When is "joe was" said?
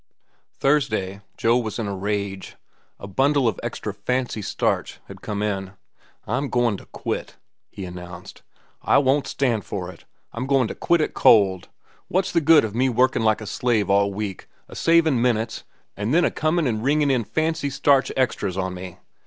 1.37-1.77